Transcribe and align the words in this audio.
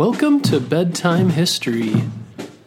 Welcome 0.00 0.40
to 0.44 0.60
Bedtime 0.60 1.28
History. 1.28 1.92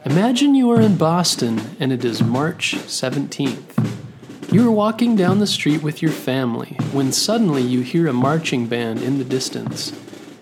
Imagine 0.05 0.54
you 0.54 0.70
are 0.70 0.79
in 0.79 0.97
Boston 0.97 1.59
and 1.79 1.92
it 1.92 2.06
is 2.06 2.21
March 2.21 2.75
17th. 2.75 4.54
You 4.54 4.68
are 4.68 4.71
walking 4.71 5.16
down 5.16 5.39
the 5.39 5.48
street 5.48 5.82
with 5.82 6.00
your 6.00 6.11
family 6.11 6.77
when 6.91 7.11
suddenly 7.11 7.64
you 7.64 7.82
hear 7.82 8.05
a 8.05 8.14
marching 8.14 8.68
band 8.68 9.02
in 9.02 9.18
the 9.18 9.23
distance. 9.23 10.00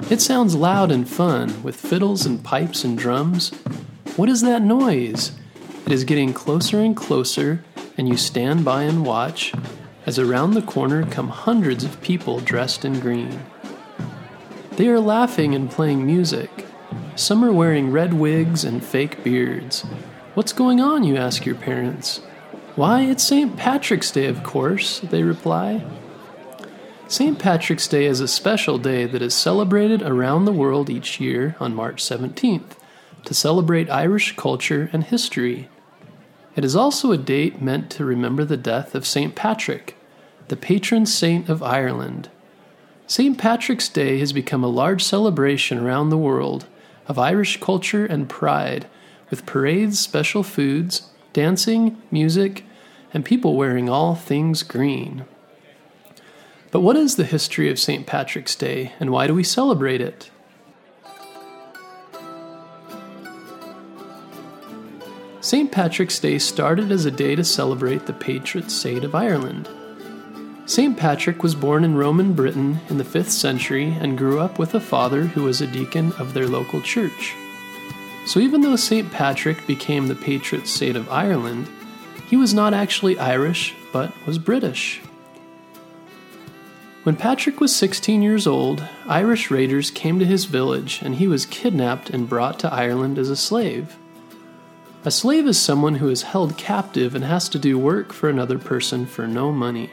It 0.10 0.20
sounds 0.20 0.54
loud 0.54 0.92
and 0.92 1.08
fun 1.08 1.64
with 1.64 1.78
fiddles 1.78 2.26
and 2.26 2.44
pipes 2.44 2.84
and 2.84 2.98
drums. 2.98 3.52
What 4.18 4.28
is 4.28 4.42
that 4.42 4.62
noise? 4.62 5.32
It 5.86 5.94
is 5.94 6.04
getting 6.04 6.34
closer 6.34 6.82
and 6.82 6.94
closer, 6.94 7.64
and 7.98 8.10
you 8.10 8.18
stand 8.18 8.66
by 8.66 8.84
and 8.84 9.06
watch 9.06 9.54
as 10.06 10.20
around 10.20 10.56
the 10.56 10.62
corner 10.62 11.06
come 11.06 11.30
hundreds 11.30 11.86
of 11.86 12.02
people 12.02 12.42
dressed 12.42 12.84
in 12.84 13.00
green. 13.00 13.44
They 14.72 14.90
are 14.90 15.00
laughing 15.00 15.56
and 15.56 15.72
playing 15.72 16.06
music. 16.06 16.68
Some 17.16 17.44
are 17.44 17.52
wearing 17.52 17.92
red 17.92 18.14
wigs 18.14 18.64
and 18.64 18.84
fake 18.84 19.24
beards. 19.24 19.82
What's 20.34 20.54
going 20.54 20.80
on, 20.80 21.04
you 21.04 21.18
ask 21.18 21.46
your 21.46 21.56
parents. 21.56 22.20
Why, 22.76 23.02
it's 23.02 23.24
St. 23.24 23.58
Patrick's 23.58 24.12
Day, 24.12 24.28
of 24.28 24.44
course, 24.44 25.02
they 25.02 25.22
reply. 25.22 25.84
St. 27.10 27.38
Patrick's 27.38 27.90
Day 27.90 28.06
is 28.06 28.22
a 28.22 28.30
special 28.30 28.78
day 28.78 29.06
that 29.06 29.22
is 29.22 29.34
celebrated 29.34 30.02
around 30.02 30.46
the 30.46 30.54
world 30.54 30.90
each 30.90 31.20
year 31.20 31.58
on 31.60 31.76
March 31.76 32.02
17th 32.02 32.78
to 33.26 33.34
celebrate 33.34 33.90
Irish 33.90 34.38
culture 34.38 34.90
and 34.94 35.04
history. 35.04 35.68
It 36.56 36.64
is 36.64 36.78
also 36.78 37.12
a 37.12 37.18
date 37.18 37.62
meant 37.62 37.90
to 37.92 38.06
remember 38.06 38.46
the 38.46 38.56
death 38.56 38.96
of 38.96 39.06
St. 39.06 39.36
Patrick, 39.36 39.98
the 40.48 40.56
patron 40.56 41.06
saint 41.06 41.50
of 41.50 41.62
Ireland. 41.62 42.30
St. 43.06 43.38
Patrick's 43.38 43.90
Day 43.90 44.20
has 44.20 44.32
become 44.32 44.64
a 44.64 44.68
large 44.68 45.04
celebration 45.04 45.78
around 45.78 46.10
the 46.10 46.18
world 46.18 46.68
of 47.12 47.20
Irish 47.20 47.60
culture 47.60 48.06
and 48.06 48.30
pride, 48.30 48.88
with 49.30 49.46
parades, 49.46 50.00
special 50.00 50.44
foods, 50.44 51.10
dancing, 51.34 52.02
music, 52.10 52.64
and 53.14 53.26
people 53.26 53.58
wearing 53.58 53.90
all 53.90 54.16
things 54.16 54.64
green. 54.64 55.26
But 56.72 56.80
what 56.80 56.96
is 56.96 57.18
the 57.18 57.26
history 57.26 57.70
of 57.70 57.78
St. 57.78 58.08
Patrick's 58.08 58.56
Day, 58.56 58.94
and 58.98 59.10
why 59.10 59.28
do 59.28 59.36
we 59.36 59.44
celebrate 59.44 60.00
it? 60.00 60.32
St. 65.42 65.70
Patrick's 65.70 66.18
Day 66.18 66.40
started 66.40 66.94
as 66.94 67.06
a 67.06 67.12
day 67.12 67.36
to 67.36 67.44
celebrate 67.44 68.06
the 68.06 68.14
patron 68.14 68.70
saint 68.70 69.04
of 69.04 69.14
Ireland. 69.14 69.68
St. 70.72 70.96
Patrick 70.96 71.44
was 71.44 71.54
born 71.54 71.84
in 71.84 71.98
Roman 71.98 72.32
Britain 72.32 72.80
in 72.88 72.98
the 72.98 73.04
5th 73.04 73.32
century 73.32 73.94
and 74.00 74.18
grew 74.18 74.40
up 74.40 74.58
with 74.58 74.74
a 74.74 74.80
father 74.80 75.24
who 75.24 75.44
was 75.44 75.60
a 75.60 75.68
deacon 75.68 76.14
of 76.14 76.34
their 76.34 76.48
local 76.48 76.82
church. 76.82 77.36
So 78.26 78.40
even 78.40 78.62
though 78.62 78.78
St. 78.78 79.12
Patrick 79.12 79.68
became 79.68 80.08
the 80.08 80.16
patron 80.16 80.66
saint 80.66 80.96
of 80.96 81.12
Ireland, 81.12 81.68
he 82.30 82.38
was 82.38 82.54
not 82.54 82.74
actually 82.74 83.20
Irish, 83.20 83.76
but 83.92 84.14
was 84.26 84.38
British. 84.38 85.02
When 87.04 87.18
Patrick 87.18 87.60
was 87.60 87.76
16 87.76 88.22
years 88.22 88.48
old, 88.48 88.82
Irish 89.10 89.52
raiders 89.52 89.92
came 89.92 90.20
to 90.20 90.26
his 90.26 90.46
village 90.46 91.02
and 91.02 91.16
he 91.16 91.28
was 91.28 91.46
kidnapped 91.46 92.10
and 92.10 92.30
brought 92.30 92.60
to 92.60 92.74
Ireland 92.74 93.18
as 93.18 93.30
a 93.30 93.36
slave. 93.36 93.98
A 95.04 95.12
slave 95.12 95.48
is 95.48 95.60
someone 95.60 95.96
who 95.96 96.08
is 96.08 96.22
held 96.22 96.58
captive 96.58 97.14
and 97.14 97.26
has 97.26 97.50
to 97.50 97.60
do 97.60 97.78
work 97.78 98.14
for 98.14 98.30
another 98.30 98.58
person 98.58 99.06
for 99.06 99.28
no 99.28 99.52
money. 99.52 99.92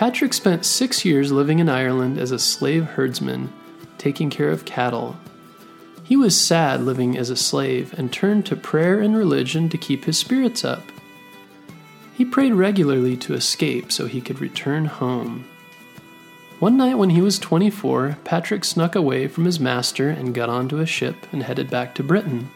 Patrick 0.00 0.32
spent 0.32 0.64
six 0.64 1.04
years 1.04 1.30
living 1.30 1.58
in 1.58 1.68
Ireland 1.68 2.16
as 2.16 2.30
a 2.30 2.38
slave 2.38 2.84
herdsman, 2.86 3.52
taking 3.98 4.30
care 4.30 4.48
of 4.48 4.64
cattle. 4.64 5.18
He 6.02 6.16
was 6.16 6.40
sad 6.40 6.80
living 6.80 7.18
as 7.18 7.28
a 7.28 7.36
slave 7.36 7.92
and 7.98 8.10
turned 8.10 8.46
to 8.46 8.56
prayer 8.56 9.00
and 9.00 9.14
religion 9.14 9.68
to 9.68 9.76
keep 9.76 10.06
his 10.06 10.16
spirits 10.16 10.64
up. 10.64 10.84
He 12.14 12.24
prayed 12.24 12.54
regularly 12.54 13.14
to 13.18 13.34
escape 13.34 13.92
so 13.92 14.06
he 14.06 14.22
could 14.22 14.40
return 14.40 14.86
home. 14.86 15.44
One 16.60 16.78
night 16.78 16.96
when 16.96 17.10
he 17.10 17.20
was 17.20 17.38
24, 17.38 18.16
Patrick 18.24 18.64
snuck 18.64 18.94
away 18.94 19.28
from 19.28 19.44
his 19.44 19.60
master 19.60 20.08
and 20.08 20.34
got 20.34 20.48
onto 20.48 20.78
a 20.78 20.86
ship 20.86 21.26
and 21.30 21.42
headed 21.42 21.68
back 21.68 21.94
to 21.96 22.02
Britain. 22.02 22.48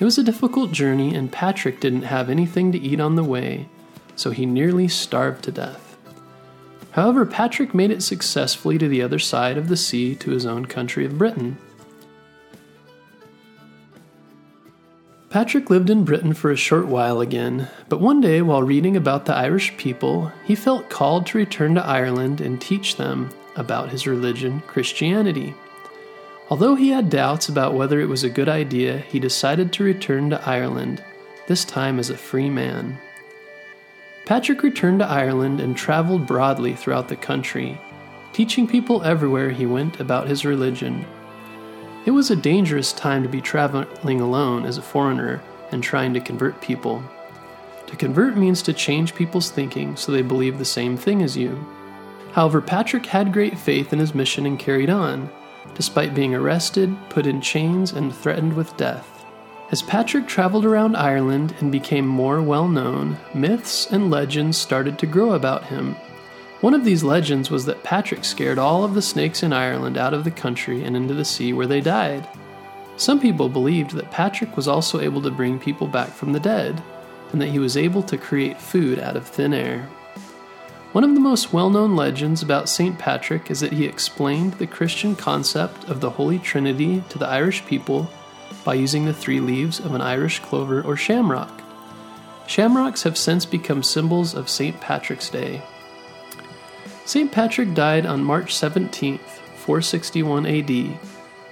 It 0.00 0.06
was 0.06 0.16
a 0.16 0.24
difficult 0.24 0.72
journey, 0.72 1.14
and 1.14 1.30
Patrick 1.30 1.80
didn't 1.80 2.04
have 2.04 2.30
anything 2.30 2.72
to 2.72 2.78
eat 2.78 2.98
on 2.98 3.14
the 3.14 3.24
way, 3.24 3.68
so 4.14 4.30
he 4.30 4.46
nearly 4.46 4.88
starved 4.88 5.44
to 5.44 5.52
death. 5.52 5.85
However, 6.96 7.26
Patrick 7.26 7.74
made 7.74 7.90
it 7.90 8.02
successfully 8.02 8.78
to 8.78 8.88
the 8.88 9.02
other 9.02 9.18
side 9.18 9.58
of 9.58 9.68
the 9.68 9.76
sea 9.76 10.14
to 10.14 10.30
his 10.30 10.46
own 10.46 10.64
country 10.64 11.04
of 11.04 11.18
Britain. 11.18 11.58
Patrick 15.28 15.68
lived 15.68 15.90
in 15.90 16.06
Britain 16.06 16.32
for 16.32 16.50
a 16.50 16.56
short 16.56 16.86
while 16.86 17.20
again, 17.20 17.68
but 17.90 18.00
one 18.00 18.22
day 18.22 18.40
while 18.40 18.62
reading 18.62 18.96
about 18.96 19.26
the 19.26 19.34
Irish 19.34 19.76
people, 19.76 20.32
he 20.46 20.54
felt 20.54 20.88
called 20.88 21.26
to 21.26 21.38
return 21.38 21.74
to 21.74 21.84
Ireland 21.84 22.40
and 22.40 22.58
teach 22.58 22.96
them 22.96 23.28
about 23.56 23.90
his 23.90 24.06
religion, 24.06 24.62
Christianity. 24.66 25.54
Although 26.48 26.76
he 26.76 26.88
had 26.88 27.10
doubts 27.10 27.50
about 27.50 27.74
whether 27.74 28.00
it 28.00 28.08
was 28.08 28.24
a 28.24 28.30
good 28.30 28.48
idea, 28.48 28.96
he 28.96 29.20
decided 29.20 29.70
to 29.74 29.84
return 29.84 30.30
to 30.30 30.48
Ireland, 30.48 31.04
this 31.46 31.66
time 31.66 31.98
as 31.98 32.08
a 32.08 32.16
free 32.16 32.48
man. 32.48 32.98
Patrick 34.26 34.62
returned 34.62 34.98
to 34.98 35.06
Ireland 35.06 35.60
and 35.60 35.76
traveled 35.76 36.26
broadly 36.26 36.74
throughout 36.74 37.08
the 37.08 37.16
country, 37.16 37.80
teaching 38.32 38.66
people 38.66 39.02
everywhere 39.02 39.50
he 39.50 39.64
went 39.64 40.00
about 40.00 40.28
his 40.28 40.44
religion. 40.44 41.06
It 42.04 42.10
was 42.10 42.30
a 42.30 42.36
dangerous 42.36 42.92
time 42.92 43.22
to 43.22 43.28
be 43.28 43.40
traveling 43.40 44.20
alone 44.20 44.66
as 44.66 44.76
a 44.76 44.82
foreigner 44.82 45.40
and 45.70 45.82
trying 45.82 46.12
to 46.12 46.20
convert 46.20 46.60
people. 46.60 47.02
To 47.86 47.96
convert 47.96 48.36
means 48.36 48.60
to 48.62 48.72
change 48.72 49.14
people's 49.14 49.50
thinking 49.50 49.96
so 49.96 50.12
they 50.12 50.22
believe 50.22 50.58
the 50.58 50.64
same 50.64 50.96
thing 50.96 51.22
as 51.22 51.36
you. 51.36 51.64
However, 52.32 52.60
Patrick 52.60 53.06
had 53.06 53.32
great 53.32 53.56
faith 53.56 53.92
in 53.92 53.98
his 53.98 54.14
mission 54.14 54.44
and 54.44 54.58
carried 54.58 54.90
on 54.90 55.30
despite 55.76 56.14
being 56.14 56.34
arrested, 56.34 56.96
put 57.10 57.26
in 57.26 57.40
chains, 57.40 57.92
and 57.92 58.14
threatened 58.14 58.54
with 58.54 58.76
death. 58.76 59.15
As 59.72 59.82
Patrick 59.82 60.28
traveled 60.28 60.64
around 60.64 60.94
Ireland 60.94 61.56
and 61.58 61.72
became 61.72 62.06
more 62.06 62.40
well 62.40 62.68
known, 62.68 63.18
myths 63.34 63.90
and 63.90 64.12
legends 64.12 64.56
started 64.56 64.96
to 65.00 65.06
grow 65.06 65.32
about 65.32 65.64
him. 65.64 65.96
One 66.60 66.72
of 66.72 66.84
these 66.84 67.02
legends 67.02 67.50
was 67.50 67.66
that 67.66 67.82
Patrick 67.82 68.24
scared 68.24 68.58
all 68.58 68.84
of 68.84 68.94
the 68.94 69.02
snakes 69.02 69.42
in 69.42 69.52
Ireland 69.52 69.98
out 69.98 70.14
of 70.14 70.22
the 70.22 70.30
country 70.30 70.84
and 70.84 70.96
into 70.96 71.14
the 71.14 71.24
sea 71.24 71.52
where 71.52 71.66
they 71.66 71.80
died. 71.80 72.28
Some 72.96 73.18
people 73.18 73.48
believed 73.48 73.90
that 73.92 74.12
Patrick 74.12 74.56
was 74.56 74.68
also 74.68 75.00
able 75.00 75.20
to 75.22 75.32
bring 75.32 75.58
people 75.58 75.88
back 75.88 76.10
from 76.10 76.32
the 76.32 76.40
dead, 76.40 76.80
and 77.32 77.42
that 77.42 77.48
he 77.48 77.58
was 77.58 77.76
able 77.76 78.04
to 78.04 78.16
create 78.16 78.60
food 78.60 79.00
out 79.00 79.16
of 79.16 79.26
thin 79.26 79.52
air. 79.52 79.82
One 80.92 81.02
of 81.04 81.12
the 81.12 81.20
most 81.20 81.52
well 81.52 81.70
known 81.70 81.96
legends 81.96 82.40
about 82.40 82.68
St. 82.68 82.96
Patrick 82.98 83.50
is 83.50 83.60
that 83.60 83.72
he 83.72 83.84
explained 83.84 84.54
the 84.54 84.66
Christian 84.66 85.16
concept 85.16 85.90
of 85.90 86.00
the 86.00 86.10
Holy 86.10 86.38
Trinity 86.38 87.02
to 87.08 87.18
the 87.18 87.26
Irish 87.26 87.66
people 87.66 88.08
by 88.64 88.74
using 88.74 89.04
the 89.04 89.14
three 89.14 89.40
leaves 89.40 89.80
of 89.80 89.94
an 89.94 90.00
Irish 90.00 90.40
clover 90.40 90.82
or 90.82 90.96
shamrock. 90.96 91.62
Shamrocks 92.46 93.02
have 93.02 93.18
since 93.18 93.44
become 93.44 93.82
symbols 93.82 94.34
of 94.34 94.48
St. 94.48 94.80
Patrick's 94.80 95.28
Day. 95.28 95.62
St. 97.04 97.30
Patrick 97.30 97.74
died 97.74 98.06
on 98.06 98.24
March 98.24 98.54
17, 98.54 99.18
461 99.18 100.46
AD. 100.46 100.98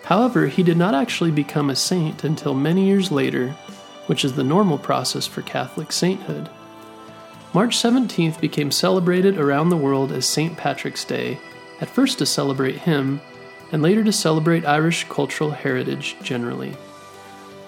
However, 0.04 0.46
he 0.46 0.62
did 0.62 0.76
not 0.76 0.94
actually 0.94 1.30
become 1.30 1.70
a 1.70 1.76
saint 1.76 2.24
until 2.24 2.54
many 2.54 2.86
years 2.86 3.10
later, 3.10 3.50
which 4.06 4.24
is 4.24 4.34
the 4.34 4.44
normal 4.44 4.78
process 4.78 5.26
for 5.26 5.42
Catholic 5.42 5.92
sainthood. 5.92 6.50
March 7.54 7.76
17th 7.76 8.40
became 8.40 8.70
celebrated 8.70 9.38
around 9.38 9.68
the 9.68 9.76
world 9.76 10.10
as 10.10 10.26
St. 10.26 10.56
Patrick's 10.56 11.04
Day, 11.04 11.38
at 11.80 11.88
first 11.88 12.18
to 12.18 12.26
celebrate 12.26 12.78
him, 12.78 13.20
and 13.72 13.82
later 13.82 14.04
to 14.04 14.12
celebrate 14.12 14.64
Irish 14.64 15.08
cultural 15.08 15.52
heritage 15.52 16.16
generally. 16.22 16.76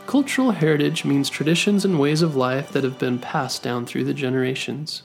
Cultural 0.06 0.52
heritage 0.52 1.04
means 1.04 1.28
traditions 1.28 1.84
and 1.84 1.98
ways 1.98 2.22
of 2.22 2.36
life 2.36 2.70
that 2.70 2.84
have 2.84 2.96
been 2.96 3.18
passed 3.18 3.64
down 3.64 3.86
through 3.86 4.04
the 4.04 4.14
generations. 4.14 5.02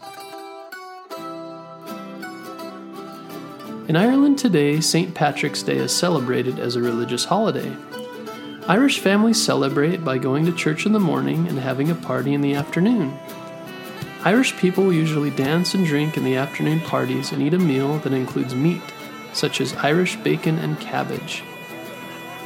In 3.88 3.96
Ireland 3.96 4.38
today, 4.38 4.80
St. 4.80 5.16
Patrick's 5.16 5.64
Day 5.64 5.78
is 5.78 5.92
celebrated 5.92 6.60
as 6.60 6.76
a 6.76 6.82
religious 6.82 7.26
holiday. 7.26 7.76
Irish 8.68 9.00
families 9.00 9.44
celebrate 9.44 10.06
by 10.06 10.20
going 10.20 10.46
to 10.46 10.52
church 10.52 10.86
in 10.86 10.94
the 10.94 11.00
morning 11.00 11.48
and 11.48 11.58
having 11.58 11.90
a 11.90 11.96
party 11.96 12.36
in 12.36 12.42
the 12.42 12.54
afternoon. 12.54 13.18
Irish 14.24 14.56
people 14.58 14.94
usually 14.94 15.32
dance 15.32 15.74
and 15.74 15.84
drink 15.84 16.16
in 16.16 16.24
the 16.24 16.36
afternoon 16.36 16.80
parties 16.80 17.32
and 17.32 17.42
eat 17.42 17.56
a 17.56 17.60
meal 17.60 17.98
that 18.00 18.14
includes 18.14 18.54
meat, 18.54 18.84
such 19.34 19.62
as 19.62 19.74
Irish 19.78 20.16
bacon 20.18 20.60
and 20.60 20.80
cabbage. 20.80 21.44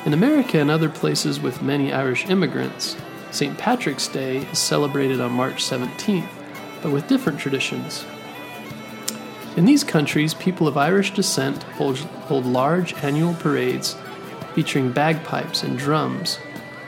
In 0.06 0.14
America 0.14 0.60
and 0.60 0.70
other 0.70 0.88
places 0.88 1.40
with 1.40 1.64
many 1.64 1.92
Irish 1.92 2.28
immigrants, 2.28 2.96
St. 3.32 3.58
Patrick's 3.58 4.08
Day 4.08 4.38
is 4.38 4.60
celebrated 4.60 5.20
on 5.20 5.32
March 5.32 5.64
17th, 5.66 6.30
but 6.84 6.92
with 6.92 7.08
different 7.08 7.40
traditions. 7.40 8.06
In 9.58 9.66
these 9.66 9.84
countries, 9.84 10.36
people 10.36 10.68
of 10.68 10.78
Irish 10.78 11.16
descent 11.16 11.64
hold, 11.64 11.98
hold 11.98 12.46
large 12.46 12.94
annual 13.04 13.34
parades 13.34 13.96
featuring 14.54 14.92
bagpipes 14.92 15.64
and 15.64 15.76
drums. 15.76 16.38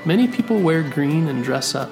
Many 0.05 0.27
people 0.27 0.59
wear 0.59 0.83
green 0.83 1.27
and 1.27 1.43
dress 1.43 1.73
up. 1.73 1.89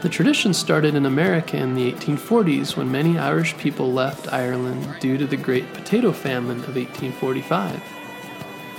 The 0.00 0.08
tradition 0.08 0.54
started 0.54 0.94
in 0.94 1.04
America 1.04 1.58
in 1.58 1.74
the 1.74 1.92
1840s 1.92 2.78
when 2.78 2.90
many 2.90 3.18
Irish 3.18 3.54
people 3.58 3.92
left 3.92 4.32
Ireland 4.32 4.88
due 5.00 5.18
to 5.18 5.26
the 5.26 5.36
Great 5.36 5.70
Potato 5.74 6.12
Famine 6.12 6.60
of 6.60 6.76
1845. 6.76 8.05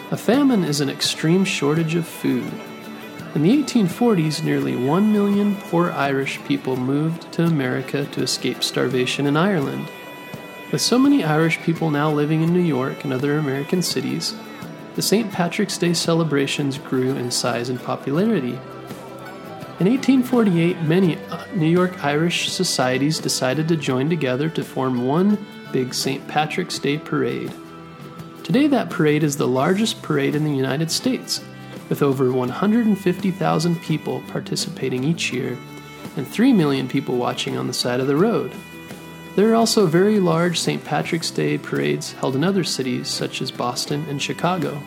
A 0.10 0.16
famine 0.16 0.64
is 0.64 0.80
an 0.80 0.90
extreme 0.90 1.44
shortage 1.44 1.94
of 1.96 2.08
food. 2.08 2.50
In 3.36 3.44
the 3.44 3.62
1840s, 3.62 4.42
nearly 4.42 4.74
1 4.74 5.12
million 5.12 5.58
poor 5.58 5.92
Irish 5.92 6.42
people 6.46 6.78
moved 6.78 7.30
to 7.34 7.44
America 7.44 8.06
to 8.06 8.24
escape 8.24 8.64
starvation 8.64 9.28
in 9.28 9.36
Ireland. 9.36 9.90
With 10.72 10.80
so 10.80 10.98
many 10.98 11.26
Irish 11.26 11.60
people 11.60 11.92
now 11.92 12.10
living 12.10 12.42
in 12.42 12.54
New 12.54 12.62
York 12.62 13.04
and 13.04 13.12
other 13.12 13.38
American 13.38 13.82
cities, 13.82 14.34
the 14.96 15.02
St. 15.02 15.30
Patrick's 15.30 15.78
Day 15.78 15.94
celebrations 15.94 16.78
grew 16.78 17.14
in 17.14 17.30
size 17.30 17.68
and 17.68 17.84
popularity. 17.84 18.58
In 19.82 19.88
1848, 19.88 20.84
many 20.84 21.18
uh, 21.18 21.46
New 21.54 21.68
York 21.68 22.02
Irish 22.06 22.50
societies 22.50 23.20
decided 23.20 23.68
to 23.68 23.76
join 23.76 24.10
together 24.10 24.50
to 24.52 24.64
form 24.64 25.06
one 25.06 25.46
big 25.74 25.94
St. 25.94 26.26
Patrick's 26.30 26.80
Day 26.80 26.98
parade. 26.98 27.52
Today, 28.48 28.68
that 28.68 28.90
parade 28.90 29.26
is 29.26 29.36
the 29.36 29.46
largest 29.46 30.02
parade 30.02 30.34
in 30.34 30.46
the 30.46 30.56
United 30.56 30.90
States, 30.90 31.44
with 31.90 32.02
over 32.02 32.32
150,000 32.32 33.82
people 33.82 34.24
participating 34.30 35.04
each 35.04 35.34
year 35.34 35.58
and 36.16 36.26
3 36.26 36.54
million 36.54 36.88
people 36.88 37.18
watching 37.18 37.58
on 37.58 37.68
the 37.68 37.74
side 37.74 38.00
of 38.00 38.08
the 38.08 38.16
road. 38.16 38.54
There 39.36 39.52
are 39.52 39.56
also 39.56 39.86
very 39.86 40.22
large 40.22 40.62
St. 40.62 40.82
Patrick's 40.86 41.30
Day 41.30 41.58
parades 41.58 42.14
held 42.14 42.38
in 42.38 42.44
other 42.46 42.64
cities 42.64 43.10
such 43.10 43.42
as 43.42 43.52
Boston 43.52 44.06
and 44.08 44.22
Chicago. 44.22 44.82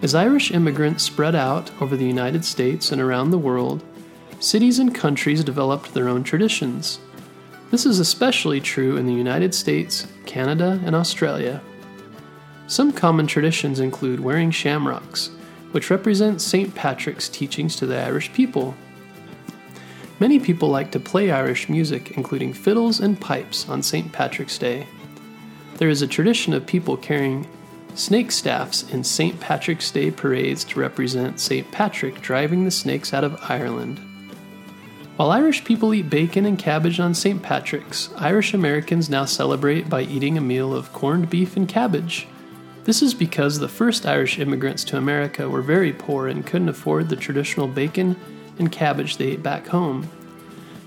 As 0.00 0.14
Irish 0.14 0.52
immigrants 0.52 1.02
spread 1.02 1.34
out 1.34 1.72
over 1.82 1.96
the 1.96 2.06
United 2.06 2.44
States 2.44 2.92
and 2.92 3.00
around 3.00 3.32
the 3.32 3.38
world, 3.38 3.82
cities 4.38 4.78
and 4.78 4.94
countries 4.94 5.42
developed 5.42 5.94
their 5.94 6.08
own 6.08 6.22
traditions. 6.22 7.00
This 7.72 7.84
is 7.84 7.98
especially 7.98 8.60
true 8.60 8.96
in 8.96 9.06
the 9.06 9.12
United 9.12 9.52
States, 9.52 10.06
Canada, 10.26 10.80
and 10.84 10.94
Australia. 10.94 11.60
Some 12.68 12.92
common 12.92 13.28
traditions 13.28 13.78
include 13.78 14.18
wearing 14.18 14.50
shamrocks, 14.50 15.30
which 15.70 15.90
represent 15.90 16.40
St. 16.40 16.74
Patrick's 16.74 17.28
teachings 17.28 17.76
to 17.76 17.86
the 17.86 18.00
Irish 18.00 18.32
people. 18.32 18.74
Many 20.18 20.40
people 20.40 20.68
like 20.68 20.90
to 20.92 21.00
play 21.00 21.30
Irish 21.30 21.68
music, 21.68 22.12
including 22.16 22.52
fiddles 22.52 22.98
and 22.98 23.20
pipes, 23.20 23.68
on 23.68 23.82
St. 23.82 24.10
Patrick's 24.12 24.58
Day. 24.58 24.86
There 25.76 25.88
is 25.88 26.02
a 26.02 26.08
tradition 26.08 26.54
of 26.54 26.66
people 26.66 26.96
carrying 26.96 27.46
snake 27.94 28.32
staffs 28.32 28.82
in 28.90 29.04
St. 29.04 29.38
Patrick's 29.38 29.90
Day 29.90 30.10
parades 30.10 30.64
to 30.64 30.80
represent 30.80 31.38
St. 31.38 31.70
Patrick 31.70 32.20
driving 32.20 32.64
the 32.64 32.70
snakes 32.70 33.14
out 33.14 33.24
of 33.24 33.38
Ireland. 33.48 34.00
While 35.16 35.30
Irish 35.30 35.64
people 35.64 35.94
eat 35.94 36.10
bacon 36.10 36.44
and 36.44 36.58
cabbage 36.58 36.98
on 36.98 37.14
St. 37.14 37.42
Patrick's, 37.42 38.10
Irish 38.16 38.52
Americans 38.54 39.08
now 39.08 39.24
celebrate 39.24 39.88
by 39.88 40.02
eating 40.02 40.36
a 40.36 40.42
meal 40.42 40.74
of 40.74 40.92
corned 40.92 41.30
beef 41.30 41.56
and 41.56 41.68
cabbage. 41.68 42.26
This 42.86 43.02
is 43.02 43.14
because 43.14 43.58
the 43.58 43.68
first 43.68 44.06
Irish 44.06 44.38
immigrants 44.38 44.84
to 44.84 44.96
America 44.96 45.50
were 45.50 45.60
very 45.60 45.92
poor 45.92 46.28
and 46.28 46.46
couldn't 46.46 46.68
afford 46.68 47.08
the 47.08 47.16
traditional 47.16 47.66
bacon 47.66 48.14
and 48.60 48.70
cabbage 48.70 49.16
they 49.16 49.32
ate 49.32 49.42
back 49.42 49.66
home. 49.66 50.08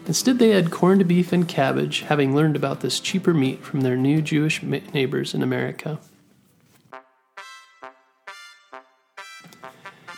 Instead, 0.07 0.39
they 0.39 0.51
had 0.51 0.71
corned 0.71 1.05
beef 1.09 1.33
and 1.33 1.45
cabbage, 1.45 2.03
having 2.03 2.33
learned 2.33 2.55
about 2.55 2.79
this 2.79 3.01
cheaper 3.01 3.33
meat 3.33 3.65
from 3.65 3.81
their 3.81 3.97
new 3.97 4.21
Jewish 4.21 4.63
neighbors 4.63 5.33
in 5.33 5.43
America. 5.43 5.99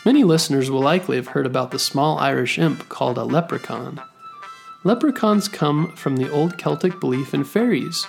Many 0.04 0.22
listeners 0.22 0.70
will 0.70 0.82
likely 0.82 1.16
have 1.16 1.28
heard 1.28 1.46
about 1.46 1.72
the 1.72 1.80
small 1.80 2.16
Irish 2.18 2.60
imp 2.60 2.88
called 2.88 3.18
a 3.18 3.24
leprechaun. 3.24 4.00
Leprechauns 4.84 5.48
come 5.48 5.90
from 5.96 6.16
the 6.16 6.30
old 6.30 6.58
Celtic 6.58 7.00
belief 7.00 7.34
in 7.34 7.42
fairies, 7.42 8.04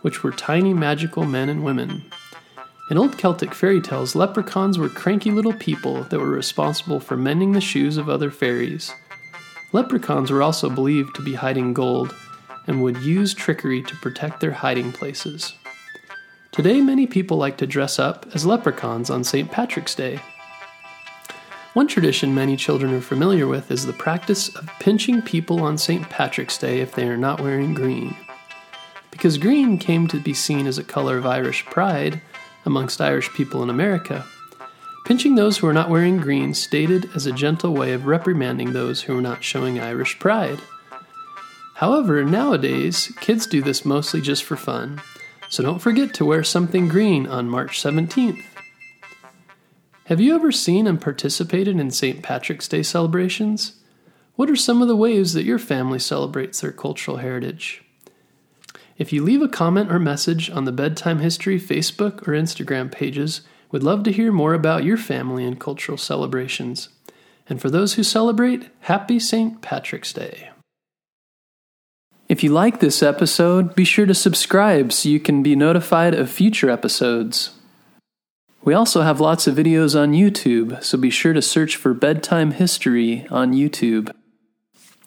which 0.00 0.22
were 0.22 0.32
tiny 0.32 0.72
magical 0.72 1.26
men 1.26 1.50
and 1.50 1.62
women. 1.62 2.10
In 2.90 2.98
old 2.98 3.16
Celtic 3.16 3.54
fairy 3.54 3.80
tales, 3.80 4.16
leprechauns 4.16 4.76
were 4.76 4.88
cranky 4.88 5.30
little 5.30 5.52
people 5.52 6.02
that 6.04 6.18
were 6.18 6.28
responsible 6.28 6.98
for 6.98 7.16
mending 7.16 7.52
the 7.52 7.60
shoes 7.60 7.96
of 7.96 8.08
other 8.08 8.32
fairies. 8.32 8.92
Leprechauns 9.72 10.32
were 10.32 10.42
also 10.42 10.68
believed 10.68 11.14
to 11.14 11.22
be 11.22 11.34
hiding 11.34 11.72
gold 11.72 12.12
and 12.66 12.82
would 12.82 12.98
use 12.98 13.32
trickery 13.32 13.80
to 13.84 13.94
protect 13.98 14.40
their 14.40 14.50
hiding 14.50 14.90
places. 14.90 15.54
Today, 16.50 16.80
many 16.80 17.06
people 17.06 17.36
like 17.36 17.56
to 17.58 17.66
dress 17.66 18.00
up 18.00 18.26
as 18.34 18.44
leprechauns 18.44 19.08
on 19.08 19.22
St. 19.22 19.48
Patrick's 19.52 19.94
Day. 19.94 20.18
One 21.74 21.86
tradition 21.86 22.34
many 22.34 22.56
children 22.56 22.92
are 22.92 23.00
familiar 23.00 23.46
with 23.46 23.70
is 23.70 23.86
the 23.86 23.92
practice 23.92 24.48
of 24.56 24.68
pinching 24.80 25.22
people 25.22 25.62
on 25.62 25.78
St. 25.78 26.10
Patrick's 26.10 26.58
Day 26.58 26.80
if 26.80 26.96
they 26.96 27.06
are 27.06 27.16
not 27.16 27.40
wearing 27.40 27.72
green. 27.72 28.16
Because 29.12 29.38
green 29.38 29.78
came 29.78 30.08
to 30.08 30.18
be 30.18 30.34
seen 30.34 30.66
as 30.66 30.78
a 30.78 30.82
color 30.82 31.16
of 31.18 31.26
Irish 31.26 31.64
pride 31.66 32.20
amongst 32.64 33.00
Irish 33.00 33.32
people 33.32 33.62
in 33.62 33.70
America, 33.70 34.24
pinching 35.04 35.34
those 35.34 35.58
who 35.58 35.66
are 35.66 35.72
not 35.72 35.90
wearing 35.90 36.18
green 36.18 36.54
stated 36.54 37.08
as 37.14 37.26
a 37.26 37.32
gentle 37.32 37.74
way 37.74 37.92
of 37.92 38.06
reprimanding 38.06 38.72
those 38.72 39.02
who 39.02 39.18
are 39.18 39.22
not 39.22 39.42
showing 39.42 39.80
Irish 39.80 40.18
pride. 40.18 40.60
However, 41.74 42.24
nowadays, 42.24 43.12
kids 43.20 43.46
do 43.46 43.62
this 43.62 43.84
mostly 43.84 44.20
just 44.20 44.44
for 44.44 44.56
fun, 44.56 45.00
so 45.48 45.62
don't 45.62 45.78
forget 45.78 46.14
to 46.14 46.24
wear 46.24 46.44
something 46.44 46.88
green 46.88 47.26
on 47.26 47.48
March 47.48 47.82
17th. 47.82 48.42
Have 50.04 50.20
you 50.20 50.34
ever 50.34 50.52
seen 50.52 50.86
and 50.86 51.00
participated 51.00 51.78
in 51.78 51.90
St. 51.90 52.22
Patrick's 52.22 52.68
Day 52.68 52.82
celebrations? 52.82 53.74
What 54.34 54.50
are 54.50 54.56
some 54.56 54.82
of 54.82 54.88
the 54.88 54.96
ways 54.96 55.34
that 55.34 55.44
your 55.44 55.58
family 55.58 55.98
celebrates 55.98 56.60
their 56.60 56.72
cultural 56.72 57.18
heritage? 57.18 57.84
If 59.00 59.14
you 59.14 59.24
leave 59.24 59.40
a 59.40 59.48
comment 59.48 59.90
or 59.90 59.98
message 59.98 60.50
on 60.50 60.66
the 60.66 60.72
Bedtime 60.72 61.20
History 61.20 61.58
Facebook 61.58 62.28
or 62.28 62.32
Instagram 62.32 62.92
pages, 62.92 63.40
we'd 63.70 63.82
love 63.82 64.02
to 64.02 64.12
hear 64.12 64.30
more 64.30 64.52
about 64.52 64.84
your 64.84 64.98
family 64.98 65.42
and 65.46 65.58
cultural 65.58 65.96
celebrations. 65.96 66.90
And 67.48 67.62
for 67.62 67.70
those 67.70 67.94
who 67.94 68.02
celebrate, 68.02 68.68
happy 68.80 69.18
St. 69.18 69.62
Patrick's 69.62 70.12
Day. 70.12 70.50
If 72.28 72.44
you 72.44 72.50
like 72.50 72.80
this 72.80 73.02
episode, 73.02 73.74
be 73.74 73.86
sure 73.86 74.04
to 74.04 74.12
subscribe 74.12 74.92
so 74.92 75.08
you 75.08 75.18
can 75.18 75.42
be 75.42 75.56
notified 75.56 76.14
of 76.14 76.30
future 76.30 76.68
episodes. 76.68 77.52
We 78.64 78.74
also 78.74 79.00
have 79.00 79.18
lots 79.18 79.46
of 79.46 79.56
videos 79.56 79.98
on 79.98 80.12
YouTube, 80.12 80.84
so 80.84 80.98
be 80.98 81.08
sure 81.08 81.32
to 81.32 81.40
search 81.40 81.74
for 81.74 81.94
Bedtime 81.94 82.50
History 82.50 83.26
on 83.30 83.54
YouTube. 83.54 84.12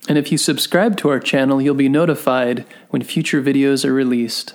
And 0.07 0.17
if 0.17 0.31
you 0.31 0.37
subscribe 0.37 0.97
to 0.97 1.09
our 1.09 1.19
channel, 1.19 1.61
you'll 1.61 1.75
be 1.75 1.89
notified 1.89 2.65
when 2.89 3.03
future 3.03 3.41
videos 3.41 3.85
are 3.85 3.93
released. 3.93 4.53